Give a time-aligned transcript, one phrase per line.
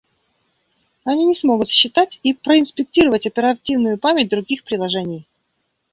[1.05, 5.27] Они не смогут считать и проинспектировать оперативную память других приложений